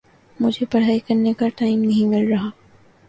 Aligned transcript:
مجھے 0.39 0.65
پڑھائی 0.65 0.99
کرنے 0.99 1.33
کا 1.33 1.47
ٹائم 1.57 1.79
نہیں 1.81 2.07
مل 2.07 2.27
رہا 2.31 2.49